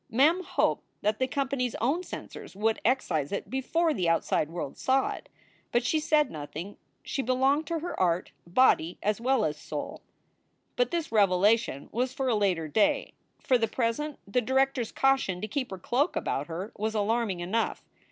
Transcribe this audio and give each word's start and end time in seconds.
Mem 0.09 0.41
hoped 0.41 0.83
that 1.03 1.19
the 1.19 1.27
company 1.27 1.67
s 1.67 1.75
own 1.79 2.01
censors 2.01 2.55
would 2.55 2.81
excise 2.83 3.31
it 3.31 3.51
before 3.51 3.93
the 3.93 4.09
outside 4.09 4.49
world 4.49 4.75
saw 4.75 5.11
it; 5.11 5.29
but 5.71 5.85
she 5.85 5.99
said 5.99 6.31
noth 6.31 6.55
ing. 6.55 6.75
She 7.03 7.21
belonged 7.21 7.67
to 7.67 7.77
her 7.81 7.99
art, 7.99 8.31
body 8.47 8.97
as 9.03 9.21
well 9.21 9.45
as 9.45 9.57
soul. 9.57 10.01
But 10.75 10.89
this 10.89 11.11
revelation 11.11 11.87
was 11.91 12.13
for 12.13 12.27
a 12.29 12.33
later 12.35 12.67
day. 12.67 13.13
For 13.43 13.59
the 13.59 13.67
present, 13.67 14.17
the 14.27 14.41
director 14.41 14.81
s 14.81 14.91
caution 14.91 15.39
to 15.39 15.47
keep 15.47 15.69
her 15.69 15.77
cloak 15.77 16.15
about 16.15 16.47
her 16.47 16.73
was 16.75 16.95
alarming 16.95 17.39
enough. 17.41 17.83